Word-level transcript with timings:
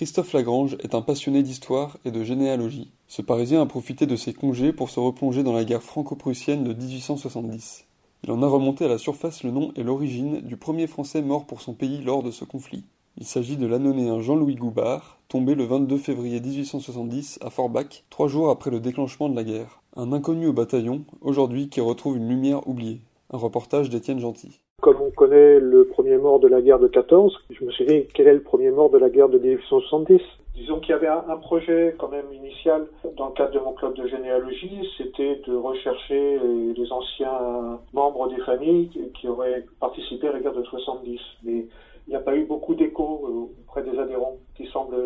Christophe 0.00 0.32
Lagrange 0.32 0.78
est 0.80 0.94
un 0.94 1.02
passionné 1.02 1.42
d'histoire 1.42 1.98
et 2.06 2.10
de 2.10 2.24
généalogie. 2.24 2.90
Ce 3.06 3.20
Parisien 3.20 3.60
a 3.60 3.66
profité 3.66 4.06
de 4.06 4.16
ses 4.16 4.32
congés 4.32 4.72
pour 4.72 4.88
se 4.88 4.98
replonger 4.98 5.42
dans 5.42 5.52
la 5.52 5.62
guerre 5.62 5.82
franco-prussienne 5.82 6.64
de 6.64 6.72
1870. 6.72 7.86
Il 8.24 8.30
en 8.32 8.42
a 8.42 8.46
remonté 8.46 8.86
à 8.86 8.88
la 8.88 8.96
surface 8.96 9.44
le 9.44 9.50
nom 9.50 9.72
et 9.76 9.82
l'origine 9.82 10.40
du 10.40 10.56
premier 10.56 10.86
Français 10.86 11.20
mort 11.20 11.44
pour 11.44 11.60
son 11.60 11.74
pays 11.74 12.00
lors 12.02 12.22
de 12.22 12.30
ce 12.30 12.46
conflit. 12.46 12.82
Il 13.18 13.26
s'agit 13.26 13.58
de 13.58 13.66
l'annonéen 13.66 14.22
Jean-Louis 14.22 14.54
Goubard, 14.54 15.18
tombé 15.28 15.54
le 15.54 15.64
22 15.64 15.98
février 15.98 16.40
1870 16.40 17.38
à 17.42 17.50
Forbach, 17.50 18.04
trois 18.08 18.28
jours 18.28 18.48
après 18.48 18.70
le 18.70 18.80
déclenchement 18.80 19.28
de 19.28 19.36
la 19.36 19.44
guerre. 19.44 19.82
Un 19.96 20.14
inconnu 20.14 20.46
au 20.46 20.54
bataillon, 20.54 21.02
aujourd'hui 21.20 21.68
qui 21.68 21.82
retrouve 21.82 22.16
une 22.16 22.30
lumière 22.30 22.66
oubliée. 22.66 23.02
Un 23.34 23.36
reportage 23.36 23.90
d'Étienne 23.90 24.20
Gentil. 24.20 24.60
Comme 24.80 24.96
on 25.02 25.10
connaît 25.10 25.60
le 25.60 25.84
premier 25.84 26.16
mort 26.16 26.40
de 26.40 26.48
la 26.48 26.62
guerre 26.62 26.78
de 26.78 26.88
14, 26.88 27.36
je 27.60 27.66
me 27.66 27.70
suis 27.72 27.84
dit 27.84 28.06
quel 28.14 28.26
est 28.26 28.34
le 28.34 28.42
premier 28.42 28.70
mort 28.70 28.90
de 28.90 28.98
la 28.98 29.10
guerre 29.10 29.28
de 29.28 29.38
1870 29.38 30.20
Disons 30.54 30.80
qu'il 30.80 30.90
y 30.90 30.94
avait 30.94 31.06
un, 31.06 31.36
projet 31.36 31.94
quand 31.98 32.08
même 32.08 32.32
initial 32.32 32.86
dans 33.16 33.28
le 33.28 33.32
cadre 33.32 33.52
de 33.52 33.60
mon 33.60 33.72
club 33.72 33.94
de 33.94 34.06
généalogie, 34.08 34.86
c'était 34.98 35.40
de 35.46 35.54
rechercher 35.54 36.38
les 36.76 36.92
anciens 36.92 37.78
membres 37.92 38.28
des 38.28 38.42
familles 38.42 38.90
qui 39.14 39.28
auraient 39.28 39.64
participé 39.78 40.28
à 40.28 40.32
la 40.32 40.40
guerre 40.40 40.52
de 40.52 40.64
70. 40.64 41.20
Mais 41.44 41.66
il 42.06 42.10
n'y 42.10 42.16
a 42.16 42.20
pas 42.20 42.36
eu 42.36 42.44
beaucoup 42.44 42.74
d'écho 42.74 43.54
auprès 43.62 43.84
des 43.84 43.96
adhérents 43.98 44.36
qui 44.56 44.66
semblent 44.66 44.96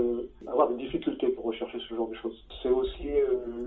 avoir 0.46 0.70
des 0.70 0.76
difficultés 0.76 1.28
pour 1.28 1.44
rechercher 1.44 1.78
ce 1.88 1.94
genre 1.94 2.08
de 2.08 2.14
choses. 2.14 2.42
C'est 2.62 2.70
aussi 2.70 3.10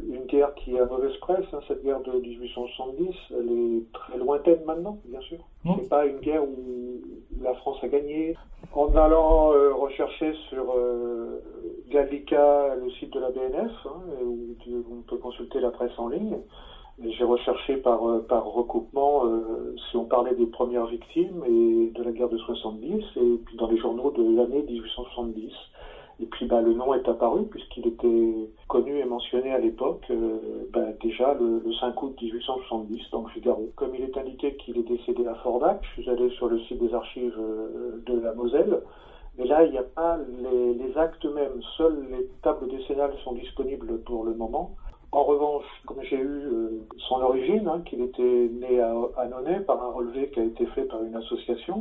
une 0.09 0.25
guerre 0.25 0.53
qui 0.55 0.77
a 0.80 0.85
mauvaise 0.85 1.15
presse, 1.17 1.45
hein, 1.53 1.59
cette 1.67 1.83
guerre 1.83 2.02
de 2.02 2.19
1870. 2.19 3.15
Elle 3.31 3.52
est 3.52 3.91
très 3.93 4.17
lointaine 4.17 4.59
maintenant, 4.65 4.97
bien 5.05 5.21
sûr. 5.21 5.38
C'est 5.63 5.89
pas 5.89 6.05
une 6.05 6.19
guerre 6.19 6.43
où 6.43 6.99
la 7.41 7.53
France 7.55 7.77
a 7.83 7.88
gagné. 7.88 8.35
En 8.73 8.95
allant 8.95 9.53
euh, 9.53 9.73
rechercher 9.73 10.33
sur 10.49 10.66
euh, 10.75 11.41
Gallica, 11.89 12.75
le 12.75 12.89
site 12.91 13.13
de 13.13 13.19
la 13.19 13.31
BNF, 13.31 13.71
hein, 13.85 14.02
où 14.23 14.55
on 14.91 15.02
peut 15.02 15.17
consulter 15.17 15.59
la 15.59 15.71
presse 15.71 15.97
en 15.97 16.09
ligne, 16.09 16.38
j'ai 17.03 17.23
recherché 17.23 17.77
par, 17.77 18.02
par 18.27 18.45
recoupement 18.45 19.25
euh, 19.25 19.75
si 19.89 19.97
on 19.97 20.05
parlait 20.05 20.33
des 20.35 20.47
premières 20.47 20.88
victimes 20.88 21.43
et 21.45 21.91
de 21.93 22.03
la 22.03 22.11
guerre 22.11 22.30
de 22.30 22.38
70 22.38 23.03
et 23.15 23.38
puis 23.45 23.55
dans 23.58 23.67
les 23.67 23.77
journaux 23.77 24.11
de 24.11 24.35
l'année 24.35 24.63
1870. 24.63 25.53
Et 26.19 26.25
puis 26.25 26.47
bah, 26.47 26.61
le 26.61 26.73
nom 26.73 26.95
est 26.95 27.08
apparu 27.08 27.45
puisqu'il 27.45 27.88
était 27.88 28.49
connu 28.67 28.97
et 28.97 29.05
mentionné 29.17 29.51
à 29.51 29.57
l'époque 29.57 30.05
euh, 30.11 30.37
bah, 30.71 30.91
déjà 31.01 31.33
le, 31.33 31.59
le, 31.65 31.73
5 31.73 32.03
août 32.03 32.15
1870 32.21 33.01
dans 33.11 33.23
le 33.23 33.29
Figaro. 33.29 33.71
Comme 33.75 33.95
il 33.95 34.03
est 34.03 34.15
indiqué 34.15 34.55
qu'il 34.57 34.77
est 34.77 34.83
décédé 34.83 35.25
à 35.25 35.33
Forbach, 35.41 35.79
je 35.81 36.01
suis 36.01 36.09
allé 36.11 36.29
sur 36.37 36.47
le 36.47 36.59
site 36.59 36.77
des 36.77 36.93
archives 36.93 37.35
euh, 37.39 37.99
de 38.05 38.19
la 38.19 38.35
Moselle. 38.35 38.81
Mais 39.39 39.45
là, 39.45 39.63
il 39.63 39.71
n'y 39.71 39.79
a 39.79 39.89
pas 40.01 40.19
les, 40.43 40.75
les 40.75 40.95
actes 40.99 41.25
mêmes. 41.25 41.59
Seules 41.77 42.05
les 42.11 42.27
tables 42.43 42.69
décennales 42.69 43.15
sont 43.23 43.33
disponibles 43.33 43.99
pour 44.02 44.23
le 44.23 44.36
moment. 44.36 44.75
En 45.11 45.23
revanche, 45.23 45.65
comme 45.87 46.03
j'ai 46.03 46.17
eu 46.17 46.43
euh, 46.45 46.86
son 47.09 47.15
origine, 47.15 47.67
hein, 47.67 47.81
qu'il 47.87 48.02
était 48.02 48.49
né 48.61 48.80
à 48.80 48.93
Annonay 49.17 49.61
par 49.61 49.83
un 49.83 49.93
relevé 49.93 50.30
qui 50.30 50.39
a 50.42 50.43
été 50.43 50.67
fait 50.67 50.83
par 50.83 51.03
une 51.03 51.15
association, 51.15 51.80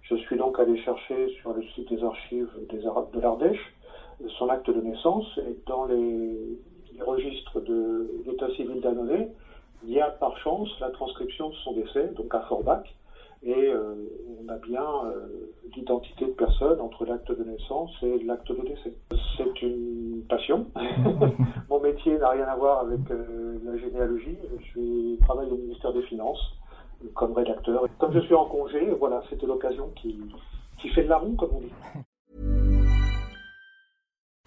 je 0.00 0.14
suis 0.14 0.38
donc 0.38 0.58
allé 0.58 0.78
chercher 0.78 1.28
sur 1.42 1.52
le 1.52 1.62
site 1.74 1.92
des 1.92 2.02
archives 2.02 2.48
des 2.70 2.86
Arabes 2.86 3.10
de 3.12 3.20
l'Ardèche 3.20 3.74
son 4.38 4.48
acte 4.48 4.70
de 4.70 4.80
naissance 4.80 5.26
et 5.38 5.56
dans 5.66 5.84
les, 5.84 6.58
les 6.98 7.04
registres 7.04 7.60
de 7.60 8.10
l'état 8.26 8.50
civil 8.54 8.80
d'Annonay, 8.80 9.28
il 9.84 9.90
y 9.92 10.00
a 10.00 10.10
par 10.10 10.36
chance 10.38 10.68
la 10.80 10.90
transcription 10.90 11.50
de 11.50 11.54
son 11.56 11.72
décès, 11.72 12.08
donc 12.16 12.34
à 12.34 12.40
Forbach, 12.40 12.84
et 13.44 13.54
euh, 13.54 13.94
on 14.42 14.48
a 14.48 14.56
bien 14.56 14.82
euh, 14.82 15.52
l'identité 15.76 16.24
de 16.24 16.32
personne 16.32 16.80
entre 16.80 17.04
l'acte 17.04 17.30
de 17.30 17.44
naissance 17.44 17.92
et 18.02 18.18
l'acte 18.24 18.50
de 18.50 18.62
décès. 18.62 18.92
C'est 19.36 19.62
une 19.62 20.24
passion. 20.28 20.66
Mon 21.70 21.80
métier 21.80 22.18
n'a 22.18 22.30
rien 22.30 22.46
à 22.46 22.56
voir 22.56 22.80
avec 22.80 23.08
euh, 23.10 23.58
la 23.64 23.78
généalogie. 23.78 24.36
Je 24.58 24.64
suis, 24.64 25.18
travaille 25.22 25.50
au 25.50 25.56
ministère 25.56 25.92
des 25.92 26.02
Finances 26.02 26.52
comme 27.14 27.32
rédacteur. 27.32 27.86
Comme 27.98 28.12
je 28.12 28.20
suis 28.20 28.34
en 28.34 28.46
congé, 28.46 28.84
voilà, 28.98 29.22
c'était 29.30 29.46
l'occasion 29.46 29.88
qui, 29.94 30.18
qui 30.80 30.88
fait 30.88 31.04
de 31.04 31.08
la 31.08 31.18
roue, 31.18 31.36
comme 31.36 31.50
on 31.54 31.60
dit. 31.60 31.72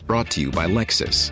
Brought 0.06 0.28
to 0.32 0.42
you 0.42 0.52
by 0.52 0.68
Lexus. 0.68 1.32